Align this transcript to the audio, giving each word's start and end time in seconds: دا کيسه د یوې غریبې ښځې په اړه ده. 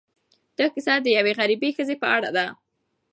دا 0.57 0.65
کيسه 0.73 0.93
د 1.01 1.07
یوې 1.17 1.33
غریبې 1.39 1.69
ښځې 1.77 1.95
په 2.01 2.07
اړه 2.15 2.29
ده. 2.37 2.45